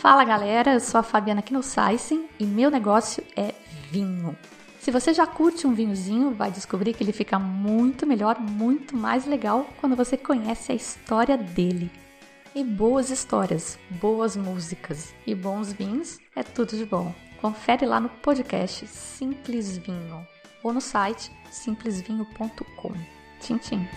Fala 0.02 0.24
galera, 0.24 0.74
eu 0.74 0.80
sou 0.80 1.00
a 1.00 1.04
Fabiana 1.04 1.44
Knossaisen 1.44 2.28
e 2.40 2.46
meu 2.46 2.72
negócio 2.72 3.24
é 3.36 3.54
vinho. 3.92 4.36
Se 4.82 4.90
você 4.90 5.14
já 5.14 5.28
curte 5.28 5.68
um 5.68 5.76
vinhozinho, 5.76 6.32
vai 6.32 6.50
descobrir 6.50 6.96
que 6.96 7.04
ele 7.04 7.12
fica 7.12 7.38
muito 7.38 8.08
melhor, 8.08 8.40
muito 8.40 8.98
mais 8.98 9.28
legal 9.28 9.70
quando 9.80 9.96
você 9.96 10.18
conhece 10.18 10.72
a 10.72 10.76
história 10.76 11.38
dele. 11.38 11.92
E 12.56 12.64
boas 12.64 13.12
histórias, 13.12 13.78
boas 13.92 14.36
músicas 14.36 15.14
e 15.28 15.36
bons 15.36 15.72
vinhos 15.72 16.18
é 16.36 16.42
tudo 16.42 16.76
de 16.76 16.84
bom. 16.84 17.14
Confere 17.40 17.86
lá 17.86 18.00
no 18.00 18.10
podcast 18.10 18.88
Simples 18.88 19.78
Vinho 19.78 20.26
ou 20.64 20.74
no 20.74 20.82
site 20.82 21.32
simplesvinho.com. 21.52 22.94
Tchim, 23.40 23.58
tchim. 23.60 23.88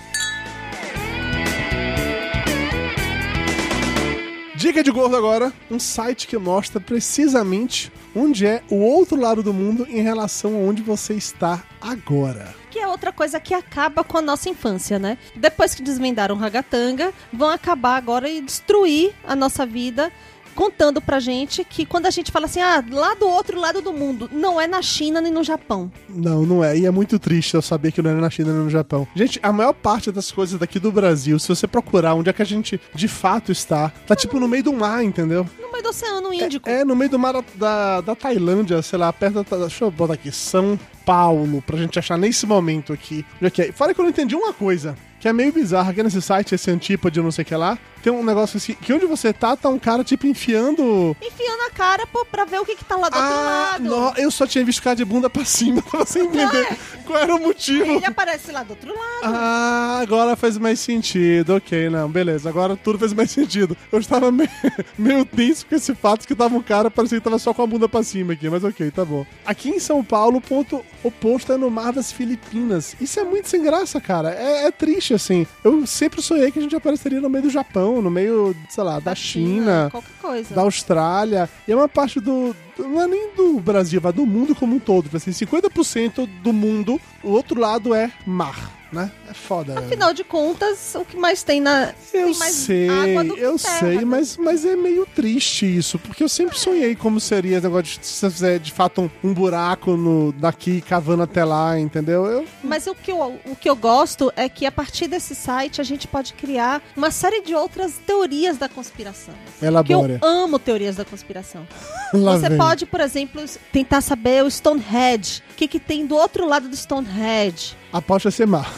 Dica 4.54 4.82
de 4.82 4.90
gordo 4.90 5.16
agora, 5.16 5.50
um 5.70 5.78
site 5.78 6.26
que 6.26 6.36
mostra 6.36 6.78
precisamente 6.78 7.90
onde 8.14 8.46
é 8.46 8.62
o 8.70 8.76
outro 8.76 9.20
lado 9.20 9.42
do 9.42 9.52
mundo 9.52 9.86
em 9.88 10.02
relação 10.02 10.54
a 10.54 10.58
onde 10.58 10.82
você 10.82 11.14
está 11.14 11.62
agora. 11.80 12.54
Que 12.70 12.78
é 12.78 12.88
outra 12.88 13.12
coisa 13.12 13.38
que 13.38 13.54
acaba 13.54 14.02
com 14.02 14.18
a 14.18 14.22
nossa 14.22 14.48
infância, 14.48 14.98
né? 14.98 15.16
Depois 15.36 15.74
que 15.74 15.82
desvendaram 15.82 16.36
Ragatanga, 16.36 17.12
vão 17.32 17.50
acabar 17.50 17.96
agora 17.96 18.28
e 18.28 18.40
destruir 18.40 19.12
a 19.24 19.36
nossa 19.36 19.64
vida, 19.64 20.10
contando 20.54 21.00
pra 21.00 21.20
gente 21.20 21.64
que 21.64 21.84
quando 21.84 22.06
a 22.06 22.10
gente 22.10 22.32
fala 22.32 22.46
assim, 22.46 22.60
ah, 22.60 22.82
lá 22.90 23.14
do 23.14 23.28
outro 23.28 23.60
lado 23.60 23.80
do 23.82 23.92
mundo, 23.92 24.30
não 24.32 24.60
é 24.60 24.66
na 24.66 24.80
China 24.80 25.20
nem 25.20 25.32
no 25.32 25.44
Japão. 25.44 25.90
Não, 26.08 26.46
não 26.46 26.64
é. 26.64 26.78
E 26.78 26.86
é 26.86 26.90
muito 26.90 27.18
triste 27.18 27.54
eu 27.54 27.62
saber 27.62 27.92
que 27.92 28.00
não 28.00 28.10
é 28.10 28.14
na 28.14 28.30
China 28.30 28.52
nem 28.52 28.62
no 28.62 28.70
Japão. 28.70 29.06
Gente, 29.14 29.38
a 29.42 29.52
maior 29.52 29.72
parte 29.72 30.10
das 30.10 30.30
coisas 30.30 30.58
daqui 30.58 30.78
do 30.78 30.92
Brasil, 30.92 31.38
se 31.38 31.48
você 31.48 31.66
procurar 31.66 32.14
onde 32.14 32.30
é 32.30 32.32
que 32.32 32.42
a 32.42 32.46
gente 32.46 32.80
de 32.94 33.08
fato 33.08 33.52
está, 33.52 33.90
tá 34.06 34.14
tipo 34.14 34.38
no 34.38 34.48
meio 34.48 34.62
do 34.62 34.72
mar, 34.72 35.04
entendeu? 35.04 35.46
No 35.60 35.70
meio 35.70 35.82
do 35.82 35.88
Oceano 35.90 36.32
Índico. 36.32 36.68
É, 36.68 36.84
no 36.84 36.94
meio 36.94 37.10
do 37.10 37.18
mar 37.18 37.32
da, 37.32 37.44
da, 37.56 38.00
da 38.00 38.14
Tailândia, 38.14 38.80
sei 38.82 38.98
lá, 38.98 39.12
perto 39.12 39.42
da. 39.44 39.56
Deixa 39.64 39.84
eu 39.84 39.90
botar 39.90 40.14
aqui, 40.14 40.30
São 40.30 40.78
Paulo, 41.04 41.62
pra 41.62 41.76
gente 41.76 41.98
achar 41.98 42.16
nesse 42.16 42.46
momento 42.46 42.92
aqui. 42.92 43.24
Onde 43.36 43.46
é 43.46 43.50
que 43.50 43.62
é? 43.62 43.72
Fora 43.72 43.92
que 43.92 44.00
eu 44.00 44.04
não 44.04 44.10
entendi 44.10 44.34
uma 44.34 44.52
coisa. 44.52 44.96
Que 45.20 45.28
é 45.28 45.32
meio 45.32 45.52
bizarro, 45.52 45.90
aqui 45.90 46.02
nesse 46.02 46.20
site, 46.20 46.54
esse 46.54 46.70
antípode, 46.70 47.20
não 47.20 47.30
sei 47.30 47.42
o 47.42 47.46
que 47.46 47.56
lá, 47.56 47.78
tem 48.04 48.12
um 48.12 48.22
negócio 48.22 48.58
assim, 48.58 48.74
que 48.74 48.92
onde 48.92 49.06
você 49.06 49.32
tá, 49.32 49.56
tá 49.56 49.70
um 49.70 49.78
cara, 49.78 50.04
tipo, 50.04 50.26
enfiando... 50.26 51.16
Enfiando 51.22 51.62
a 51.62 51.70
cara 51.70 52.06
pô, 52.06 52.22
pra 52.26 52.44
ver 52.44 52.60
o 52.60 52.64
que, 52.66 52.76
que 52.76 52.84
tá 52.84 52.96
lá 52.96 53.08
do 53.08 53.16
outro 53.16 53.30
Ah, 53.32 53.70
lado. 53.72 53.84
no- 53.84 54.12
eu 54.18 54.30
só 54.30 54.46
tinha 54.46 54.62
visto 54.62 54.82
cara 54.82 54.94
de 54.94 55.04
bunda 55.06 55.30
pra 55.30 55.42
cima, 55.44 55.80
pra 55.90 56.00
você 56.04 56.20
entender 56.20 56.76
qual 57.06 57.18
era 57.18 57.34
o 57.34 57.40
motivo. 57.40 57.92
Ele 57.92 58.04
aparece 58.04 58.52
lá 58.52 58.62
do 58.62 58.70
outro 58.72 58.90
lado. 58.90 59.20
Ah, 59.22 60.00
agora 60.02 60.36
faz 60.36 60.58
mais 60.58 60.78
sentido. 60.80 61.54
Ok, 61.56 61.88
não, 61.88 62.08
beleza. 62.10 62.48
Agora 62.48 62.76
tudo 62.76 62.98
faz 62.98 63.12
mais 63.14 63.30
sentido. 63.30 63.74
Eu 63.90 63.98
estava 63.98 64.30
meio, 64.30 64.50
meio 64.98 65.24
tenso 65.24 65.64
com 65.66 65.74
esse 65.74 65.94
fato 65.94 66.26
que 66.28 66.34
tava 66.34 66.54
um 66.54 66.62
cara, 66.62 66.90
parecia 66.90 67.18
que 67.18 67.24
tava 67.24 67.38
só 67.38 67.54
com 67.54 67.62
a 67.62 67.66
bunda 67.66 67.88
pra 67.88 68.02
cima 68.02 68.34
aqui, 68.34 68.50
mas 68.50 68.62
ok, 68.64 68.90
tá 68.90 69.02
bom. 69.04 69.24
Aqui 69.46 69.70
em 69.70 69.80
São 69.80 70.04
Paulo, 70.04 70.36
o 70.36 70.40
ponto 70.42 70.84
oposto 71.02 71.52
é 71.52 71.56
no 71.56 71.70
Mar 71.70 71.92
das 71.92 72.12
Filipinas. 72.12 72.94
Isso 73.00 73.18
é 73.18 73.24
muito 73.24 73.48
sem 73.48 73.62
graça, 73.62 73.98
cara. 74.00 74.30
É, 74.34 74.66
é 74.66 74.70
triste, 74.70 75.14
assim. 75.14 75.46
Eu 75.62 75.86
sempre 75.86 76.20
sonhei 76.20 76.50
que 76.50 76.58
a 76.58 76.62
gente 76.62 76.76
apareceria 76.76 77.20
no 77.20 77.30
meio 77.30 77.44
do 77.44 77.50
Japão, 77.50 77.93
no 78.02 78.10
meio, 78.10 78.54
sei 78.68 78.84
lá, 78.84 78.98
da, 79.00 79.14
China 79.14 79.88
Qualquer 79.90 80.12
coisa. 80.20 80.54
da 80.54 80.62
Austrália. 80.62 81.48
E 81.66 81.72
é 81.72 81.76
uma 81.76 81.88
parte 81.88 82.20
do. 82.20 82.54
Não 82.78 83.02
é 83.02 83.06
nem 83.06 83.34
do 83.34 83.60
Brasil, 83.60 84.00
vai 84.00 84.12
do 84.12 84.26
mundo 84.26 84.54
como 84.54 84.76
um 84.76 84.78
todo. 84.78 85.08
Assim, 85.14 85.30
50% 85.30 86.28
do 86.42 86.52
mundo, 86.52 87.00
o 87.22 87.30
outro 87.30 87.58
lado 87.60 87.94
é 87.94 88.10
mar, 88.26 88.70
né? 88.94 89.10
É 89.28 89.34
foda. 89.34 89.78
Afinal 89.78 90.14
de 90.14 90.22
contas, 90.24 90.94
o 90.94 91.04
que 91.04 91.16
mais 91.16 91.42
tem 91.42 91.60
na. 91.60 91.92
eu 92.12 92.26
tem 92.26 92.34
sei, 92.34 92.88
água 92.88 93.24
do 93.24 93.34
que 93.34 93.40
eu 93.40 93.58
terra, 93.58 93.78
sei, 93.80 93.96
né? 93.96 94.04
mas, 94.04 94.36
mas 94.36 94.64
é 94.64 94.76
meio 94.76 95.04
triste 95.06 95.66
isso, 95.66 95.98
porque 95.98 96.22
eu 96.22 96.28
sempre 96.28 96.58
sonhei 96.58 96.94
como 96.94 97.20
seria 97.20 97.56
esse 97.56 97.66
negócio 97.66 97.98
de 98.00 98.06
se 98.06 98.14
você 98.14 98.30
fizer 98.30 98.58
de 98.58 98.72
fato 98.72 99.02
um, 99.02 99.10
um 99.22 99.34
buraco 99.34 99.96
no, 99.96 100.32
daqui 100.32 100.80
cavando 100.80 101.24
até 101.24 101.44
lá, 101.44 101.78
entendeu? 101.78 102.24
Eu, 102.26 102.46
Mas 102.62 102.86
o 102.86 102.94
que, 102.94 103.10
eu, 103.10 103.40
o 103.46 103.56
que 103.56 103.68
eu 103.68 103.76
gosto 103.76 104.32
é 104.36 104.48
que 104.48 104.64
a 104.64 104.72
partir 104.72 105.08
desse 105.08 105.34
site 105.34 105.80
a 105.80 105.84
gente 105.84 106.06
pode 106.06 106.32
criar 106.34 106.80
uma 106.96 107.10
série 107.10 107.42
de 107.42 107.54
outras 107.54 107.94
teorias 108.06 108.56
da 108.56 108.68
conspiração. 108.68 109.34
Que 109.58 109.64
eu 109.64 109.68
elabora. 109.68 110.20
amo 110.22 110.58
teorias 110.58 110.96
da 110.96 111.04
conspiração. 111.04 111.66
Você 112.12 112.48
vem. 112.48 112.58
pode, 112.58 112.86
por 112.86 113.00
exemplo, 113.00 113.42
tentar 113.72 114.00
saber 114.00 114.44
o 114.44 114.50
Stonehenge. 114.50 115.42
O 115.54 115.56
que, 115.56 115.68
que 115.68 115.78
tem 115.78 116.04
do 116.04 116.16
outro 116.16 116.48
lado 116.48 116.68
do 116.68 116.76
Stonehenge? 116.76 117.76
Aposta 117.92 118.28
ser 118.28 118.44
mar. 118.44 118.68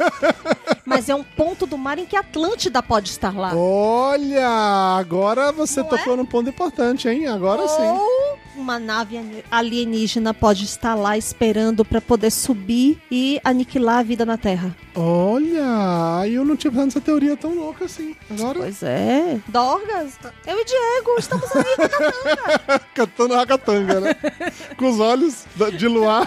Mas 0.84 1.08
é 1.08 1.14
um 1.14 1.24
ponto 1.24 1.64
do 1.64 1.78
mar 1.78 1.98
em 1.98 2.04
que 2.04 2.14
a 2.14 2.20
Atlântida 2.20 2.82
pode 2.82 3.08
estar 3.08 3.34
lá. 3.34 3.56
Olha, 3.56 4.46
agora 4.98 5.50
você 5.50 5.80
Não 5.80 5.88
tocou 5.88 6.14
num 6.14 6.26
ponto 6.26 6.50
importante, 6.50 7.08
hein? 7.08 7.26
Agora 7.26 7.66
sim. 7.66 7.82
Ou 7.82 8.38
uma 8.54 8.78
nave 8.78 9.18
alienígena 9.50 10.34
pode 10.34 10.64
estar 10.64 10.94
lá 10.94 11.16
esperando 11.16 11.86
para 11.86 12.02
poder 12.02 12.30
subir 12.30 13.00
e 13.10 13.40
aniquilar 13.42 14.00
a 14.00 14.02
vida 14.02 14.26
na 14.26 14.36
Terra. 14.36 14.76
Olha, 14.94 16.28
eu 16.28 16.44
não 16.44 16.56
tinha 16.56 16.70
pensado 16.70 16.86
nessa 16.86 17.00
teoria 17.00 17.36
tão 17.36 17.54
louca 17.54 17.84
assim. 17.86 18.14
Agora, 18.30 18.60
Pois 18.60 18.82
é. 18.82 19.40
Dorgas, 19.48 20.14
eu 20.46 20.56
e 20.60 20.64
Diego 20.64 21.16
estamos 21.18 21.48
aí. 21.56 22.80
cantando 22.94 23.34
ragatanga, 23.34 24.00
né? 24.00 24.14
Com 24.76 24.90
os 24.90 25.00
olhos 25.00 25.44
de 25.76 25.88
luar 25.88 26.26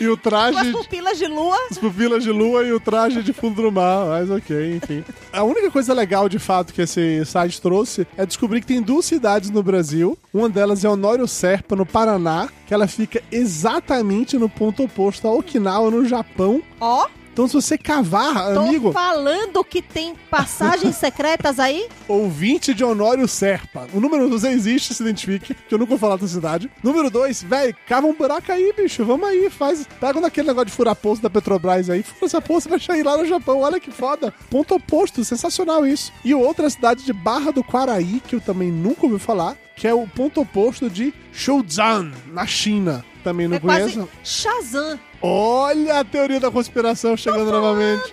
e 0.00 0.06
o 0.06 0.16
Com 0.18 0.34
as 0.36 0.52
traje... 0.52 0.72
pupilas 0.72 1.18
de 1.18 1.26
lua. 1.26 1.56
As 1.70 1.78
pupilas 1.78 2.22
de 2.22 2.30
lua 2.30 2.62
e 2.64 2.72
o 2.72 2.78
traje 2.80 3.22
de 3.22 3.32
fundo 3.32 3.62
do 3.62 3.72
mar, 3.72 4.06
mas 4.06 4.30
ok, 4.30 4.76
enfim. 4.76 5.04
A 5.32 5.42
única 5.42 5.70
coisa 5.70 5.94
legal, 5.94 6.28
de 6.28 6.38
fato, 6.38 6.72
que 6.74 6.82
esse 6.82 7.24
site 7.24 7.60
trouxe 7.60 8.06
é 8.16 8.26
descobrir 8.26 8.60
que 8.60 8.66
tem 8.66 8.82
duas 8.82 9.04
cidades 9.06 9.50
no 9.50 9.62
Brasil. 9.62 10.16
Uma 10.32 10.48
delas 10.48 10.84
é 10.84 10.88
Honório 10.88 11.26
Serpa, 11.26 11.74
no 11.74 11.86
Paraná, 11.86 12.48
que 12.66 12.74
ela 12.74 12.86
fica 12.86 13.22
exatamente 13.32 14.36
no 14.36 14.48
ponto 14.48 14.82
oposto 14.84 15.26
a 15.26 15.32
Okinawa, 15.32 15.90
no 15.90 16.04
Japão. 16.06 16.62
Ó, 16.80 17.06
Então, 17.38 17.46
se 17.46 17.54
você 17.54 17.78
cavar, 17.78 18.52
tô 18.52 18.62
amigo, 18.62 18.90
falando 18.90 19.62
que 19.62 19.80
tem 19.80 20.12
passagens 20.28 20.96
secretas 20.98 21.60
aí. 21.60 21.86
ouvinte 22.08 22.74
de 22.74 22.82
Honório 22.82 23.28
Serpa. 23.28 23.86
O 23.94 24.00
número 24.00 24.28
2 24.28 24.42
existe, 24.42 24.92
se 24.92 25.00
identifique, 25.04 25.54
que 25.54 25.72
eu 25.72 25.78
nunca 25.78 25.90
vou 25.90 25.98
falar 25.98 26.16
da 26.16 26.26
cidade. 26.26 26.68
Número 26.82 27.08
2, 27.08 27.44
velho, 27.44 27.76
cava 27.86 28.08
um 28.08 28.12
buraco 28.12 28.50
aí, 28.50 28.74
bicho. 28.76 29.04
Vamos 29.04 29.28
aí, 29.28 29.48
faz. 29.50 29.86
Pega 30.00 30.20
daquele 30.20 30.48
negócio 30.48 30.66
de 30.66 30.72
furar 30.72 30.96
poço 30.96 31.22
da 31.22 31.30
Petrobras 31.30 31.88
aí, 31.88 32.02
fura 32.02 32.26
essa 32.26 32.40
poça 32.40 32.68
vai 32.68 32.80
sair 32.80 33.04
lá 33.04 33.16
no 33.16 33.24
Japão. 33.24 33.60
Olha 33.60 33.78
que 33.78 33.92
foda. 33.92 34.34
Ponto 34.50 34.74
oposto, 34.74 35.22
sensacional 35.22 35.86
isso. 35.86 36.12
E 36.24 36.34
outra 36.34 36.68
cidade 36.68 37.04
de 37.04 37.12
Barra 37.12 37.52
do 37.52 37.62
Quaraí, 37.62 38.20
que 38.26 38.34
eu 38.34 38.40
também 38.40 38.72
nunca 38.72 39.06
ouvi 39.06 39.20
falar, 39.20 39.56
que 39.76 39.86
é 39.86 39.94
o 39.94 40.08
ponto 40.08 40.40
oposto 40.40 40.90
de 40.90 41.14
Shenzhen, 41.32 42.10
na 42.32 42.44
China. 42.48 43.04
Também 43.22 43.46
não 43.46 43.58
é 43.58 43.60
conheço. 43.60 44.08
Shazam. 44.24 44.98
Olha 45.20 46.00
a 46.00 46.04
teoria 46.04 46.38
da 46.38 46.50
conspiração 46.50 47.16
chegando 47.16 47.50
novamente. 47.50 48.12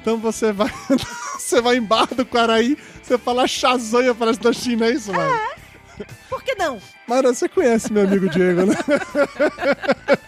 Então 0.00 0.16
você 0.18 0.52
vai. 0.52 0.72
você 1.38 1.60
vai 1.60 1.76
em 1.76 1.82
Barra 1.82 2.14
do 2.14 2.26
Quaraí, 2.26 2.76
você 3.02 3.18
fala 3.18 3.46
Shazam 3.46 4.02
e 4.02 4.08
aparece 4.08 4.40
da 4.40 4.52
China, 4.52 4.86
é 4.86 4.92
isso, 4.92 5.12
mano? 5.12 5.38
Por 6.28 6.42
que 6.42 6.54
não? 6.54 6.78
Mara, 7.06 7.34
você 7.34 7.48
conhece 7.48 7.92
meu 7.92 8.04
amigo 8.04 8.28
Diego, 8.28 8.66
né? 8.66 8.74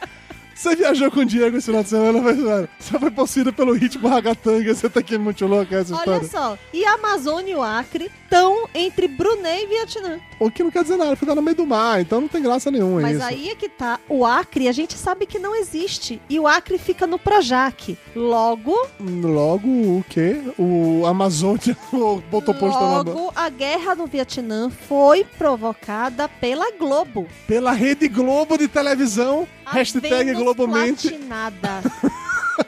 Você 0.61 0.77
viajou 0.77 1.11
com 1.11 1.21
o 1.21 1.25
Diego 1.25 1.57
esse 1.57 1.69
final 1.69 1.83
de 1.83 1.89
semana, 1.89 2.21
mas, 2.21 2.37
velho, 2.37 2.69
você 2.79 2.99
foi 2.99 3.11
possuído 3.11 3.51
pelo 3.51 3.73
ritmo 3.73 4.07
ragatanga, 4.07 4.75
você 4.75 4.91
tá 4.91 5.01
aqui 5.01 5.17
muito 5.17 5.47
louco 5.47 5.75
essa 5.75 5.95
Olha 5.95 6.01
história. 6.01 6.29
só, 6.29 6.59
e 6.71 6.85
a 6.85 6.97
Amazônia 6.97 7.53
e 7.53 7.57
o 7.57 7.63
Acre 7.63 8.11
estão 8.23 8.69
entre 8.75 9.09
Brunei 9.09 9.65
e 9.65 9.67
Vietnã. 9.67 10.21
O 10.39 10.51
que 10.51 10.63
não 10.63 10.71
quer 10.71 10.83
dizer 10.83 10.99
nada, 10.99 11.17
fica 11.17 11.35
no 11.35 11.41
meio 11.41 11.57
do 11.57 11.67
mar, 11.67 12.03
então 12.03 12.21
não 12.21 12.29
tem 12.29 12.43
graça 12.43 12.71
nenhuma 12.71 13.01
Mas 13.01 13.17
isso. 13.17 13.25
aí 13.25 13.49
é 13.49 13.55
que 13.55 13.71
tá. 13.71 13.99
O 14.07 14.23
Acre, 14.23 14.69
a 14.69 14.73
gente 14.73 14.99
sabe 14.99 15.25
que 15.25 15.39
não 15.39 15.57
existe. 15.57 16.21
E 16.29 16.39
o 16.39 16.47
Acre 16.47 16.77
fica 16.77 17.07
no 17.07 17.19
Projac. 17.19 17.97
Logo, 18.15 18.77
Logo, 19.01 19.67
o 19.67 20.05
quê? 20.11 20.43
O 20.59 21.07
Amazônia, 21.07 21.75
botou 22.31 22.55
posto 22.55 22.79
logo 22.79 23.33
a 23.35 23.49
guerra 23.49 23.95
no 23.95 24.07
Vietnã 24.07 24.69
foi 24.69 25.25
provocada 25.25 26.29
pela 26.29 26.71
Globo. 26.73 27.27
Pela 27.47 27.73
Rede 27.73 28.07
Globo 28.07 28.59
de 28.59 28.69
televisão, 28.69 29.49
A 29.71 29.75
hashtag 29.75 30.09
Vênus 30.09 30.43
Globomente. 30.43 31.09
Platinada. 31.09 31.83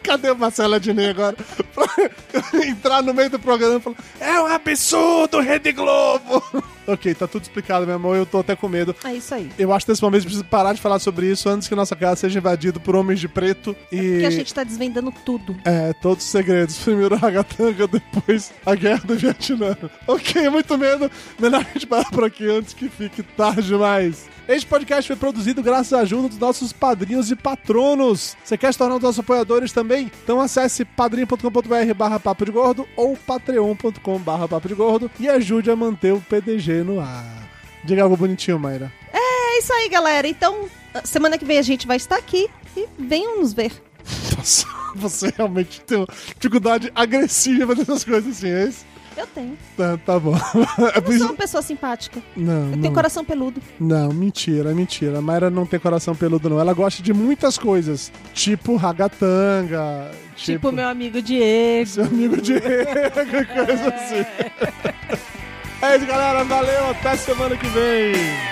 Cadê 0.02 0.30
o 0.30 0.36
Marcelo 0.36 0.74
Adnet 0.74 1.10
agora? 1.10 1.36
Pra 1.74 2.64
entrar 2.64 3.02
no 3.02 3.12
meio 3.12 3.28
do 3.28 3.38
programa 3.38 3.76
e 3.76 3.80
falar: 3.80 3.96
É 4.20 4.40
um 4.40 4.46
absurdo, 4.46 5.40
Rede 5.40 5.72
Globo! 5.72 6.42
ok, 6.86 7.14
tá 7.14 7.26
tudo 7.26 7.42
explicado, 7.42 7.86
meu 7.86 7.96
amor. 7.96 8.16
Eu 8.16 8.24
tô 8.24 8.38
até 8.38 8.56
com 8.56 8.68
medo. 8.68 8.94
É 9.04 9.14
isso 9.14 9.34
aí. 9.34 9.50
Eu 9.58 9.72
acho 9.72 9.84
que 9.84 9.92
nesse 9.92 10.02
momento 10.02 10.18
a 10.18 10.20
gente 10.20 10.28
precisa 10.28 10.44
parar 10.44 10.72
de 10.72 10.80
falar 10.80 10.98
sobre 10.98 11.30
isso 11.30 11.48
antes 11.48 11.68
que 11.68 11.74
nossa 11.74 11.94
casa 11.94 12.16
seja 12.16 12.38
invadida 12.38 12.80
por 12.80 12.96
homens 12.96 13.20
de 13.20 13.28
preto 13.28 13.76
e. 13.90 13.96
Porque 13.96 14.26
a 14.26 14.30
gente 14.30 14.54
tá 14.54 14.64
desvendando 14.64 15.12
tudo. 15.24 15.56
É, 15.64 15.92
todos 15.94 16.24
os 16.24 16.30
segredos. 16.30 16.78
Primeiro 16.78 17.14
a 17.14 17.18
Ragatanga, 17.18 17.86
depois 17.86 18.52
a 18.64 18.74
guerra 18.74 19.02
do 19.04 19.14
Vietnã. 19.16 19.76
Ok, 20.06 20.48
muito 20.48 20.78
medo. 20.78 21.10
Melhor 21.38 21.60
a 21.60 21.72
gente 21.72 21.86
parar 21.86 22.10
por 22.10 22.24
aqui 22.24 22.48
antes 22.48 22.72
que 22.72 22.88
fique 22.88 23.22
tarde 23.22 23.62
demais. 23.68 24.31
Este 24.52 24.66
podcast 24.66 25.06
foi 25.06 25.16
produzido 25.16 25.62
graças 25.62 25.94
à 25.94 26.00
ajuda 26.00 26.28
dos 26.28 26.36
nossos 26.36 26.74
padrinhos 26.74 27.30
e 27.30 27.36
patronos. 27.36 28.36
Você 28.44 28.58
quer 28.58 28.70
se 28.70 28.78
tornar 28.78 28.96
um 28.96 28.98
dos 28.98 29.04
nossos 29.04 29.20
apoiadores 29.20 29.72
também? 29.72 30.12
Então 30.22 30.42
acesse 30.42 30.84
padrinho.com.br 30.84 31.94
barra 31.96 32.20
papo 32.20 32.44
de 32.44 32.52
gordo 32.52 32.86
ou 32.94 33.16
patreon.com 33.16 34.18
barra 34.18 34.46
papo 34.46 34.68
de 34.68 34.74
gordo 34.74 35.10
e 35.18 35.26
ajude 35.26 35.70
a 35.70 35.74
manter 35.74 36.12
o 36.12 36.20
PDG 36.20 36.82
no 36.82 37.00
ar. 37.00 37.48
Diga 37.82 38.02
algo 38.02 38.14
bonitinho, 38.14 38.58
Mayra. 38.58 38.92
É 39.10 39.58
isso 39.58 39.72
aí, 39.72 39.88
galera. 39.88 40.28
Então, 40.28 40.68
semana 41.02 41.38
que 41.38 41.46
vem 41.46 41.56
a 41.56 41.62
gente 41.62 41.86
vai 41.86 41.96
estar 41.96 42.16
aqui 42.16 42.50
e 42.76 42.86
venham 42.98 43.40
nos 43.40 43.54
ver. 43.54 43.72
Nossa, 44.36 44.66
você 44.94 45.32
realmente 45.34 45.80
tem 45.80 45.96
uma 45.96 46.08
dificuldade 46.36 46.92
agressiva 46.94 47.74
dessas 47.74 48.04
coisas 48.04 48.36
assim, 48.36 48.50
é 48.50 48.68
isso? 48.68 48.91
Eu 49.16 49.26
tenho. 49.26 49.56
Tá, 49.76 49.98
tá 50.04 50.18
bom. 50.18 50.34
É 50.94 50.98
Eu 50.98 51.02
sou 51.04 51.12
isso... 51.14 51.24
uma 51.24 51.34
pessoa 51.34 51.62
simpática. 51.62 52.20
Não, 52.36 52.52
Eu 52.52 52.66
não. 52.76 52.80
tenho 52.82 52.94
coração 52.94 53.24
peludo. 53.24 53.60
Não, 53.78 54.12
mentira, 54.12 54.74
mentira. 54.74 55.18
A 55.18 55.22
Mayra 55.22 55.50
não 55.50 55.66
tem 55.66 55.78
coração 55.80 56.14
peludo, 56.14 56.48
não. 56.50 56.58
Ela 56.60 56.72
gosta 56.72 57.02
de 57.02 57.12
muitas 57.12 57.56
coisas. 57.58 58.10
Tipo 58.32 58.76
ragatanga. 58.76 60.10
Tipo, 60.36 60.52
Tipo, 60.52 60.72
meu 60.72 60.88
amigo 60.88 61.20
Diego. 61.22 61.86
seu 61.86 62.04
amigo 62.04 62.40
Diego, 62.40 62.64
coisa 63.66 63.94
assim. 63.94 64.24
É 65.82 65.96
isso, 65.96 66.06
galera. 66.06 66.44
Valeu. 66.44 66.90
Até 66.90 67.16
semana 67.16 67.56
que 67.56 67.66
vem. 67.68 68.51